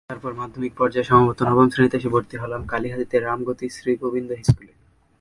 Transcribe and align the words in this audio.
তারপর 0.09 0.31
মাধ্যমিক 0.33 0.73
পর্যায়ে—সম্ভবত 0.79 1.39
নবম 1.49 1.67
শ্রেণিতে 1.69 1.97
এসে 1.99 2.09
ভর্তি 2.13 2.35
হলাম 2.43 2.61
কালীহাতিতে 2.71 3.15
রামগতি 3.19 3.65
শ্রীগোবিন্দ 3.75 4.29
হাইস্কুলে। 4.37 4.73